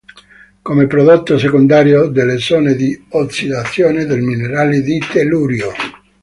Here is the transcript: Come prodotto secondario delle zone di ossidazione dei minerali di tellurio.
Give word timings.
Come 0.63 0.87
prodotto 0.87 1.37
secondario 1.37 2.07
delle 2.07 2.39
zone 2.39 2.73
di 2.73 2.99
ossidazione 3.09 4.05
dei 4.05 4.19
minerali 4.21 4.81
di 4.81 4.97
tellurio. 4.97 5.71